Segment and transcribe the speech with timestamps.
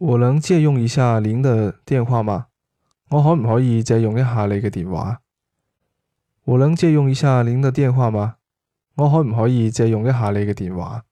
[0.00, 2.46] 我能借用一下您的电话吗？
[3.10, 5.18] 我可唔可以借用一下你嘅电话？
[6.42, 8.36] 我能借用一下您的电话吗？
[8.94, 11.02] 我可唔可以借用一下你嘅电话？